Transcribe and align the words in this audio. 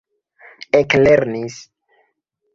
eklernis 0.79 1.55